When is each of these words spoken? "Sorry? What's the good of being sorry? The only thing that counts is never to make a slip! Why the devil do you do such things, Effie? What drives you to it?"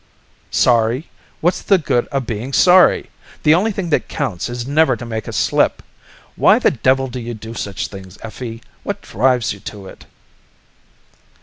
"Sorry? 0.49 1.11
What's 1.41 1.61
the 1.61 1.77
good 1.77 2.07
of 2.07 2.25
being 2.25 2.53
sorry? 2.53 3.11
The 3.43 3.53
only 3.53 3.71
thing 3.71 3.91
that 3.91 4.07
counts 4.07 4.49
is 4.49 4.65
never 4.65 4.95
to 4.95 5.05
make 5.05 5.27
a 5.27 5.31
slip! 5.31 5.83
Why 6.35 6.57
the 6.57 6.71
devil 6.71 7.07
do 7.07 7.19
you 7.19 7.35
do 7.35 7.53
such 7.53 7.85
things, 7.85 8.17
Effie? 8.23 8.63
What 8.81 9.03
drives 9.03 9.53
you 9.53 9.59
to 9.59 9.85
it?" 9.85 10.05